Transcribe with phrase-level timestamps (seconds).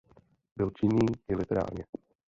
[0.55, 1.85] Byl činný i literárně.